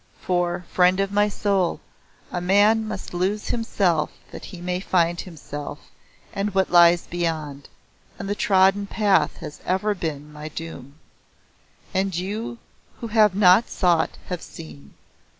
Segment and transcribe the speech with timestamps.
[0.19, 1.79] For, friend of my soul,
[2.31, 5.77] a man must lose himself that he may find himself
[6.33, 7.69] and what lies beyond,
[8.17, 10.95] and the trodden path has ever been my doom.
[11.93, 12.57] And you
[12.99, 14.95] who have not sought have seen.